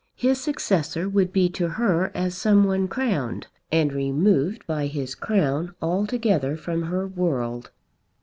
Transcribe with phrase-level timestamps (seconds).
[0.15, 5.75] His successor would be to her as some one crowned, and removed by his crown
[5.79, 7.69] altogether from her world.